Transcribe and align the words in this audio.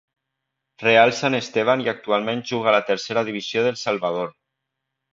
Real 0.83 1.13
San 1.17 1.37
Esteban 1.41 1.85
i 1.85 1.93
actualment 1.95 2.43
juga 2.55 2.75
a 2.75 2.75
la 2.79 2.83
Tercera 2.91 3.27
Divisió 3.31 3.67
d'El 3.71 3.81
Salvador. 3.87 4.37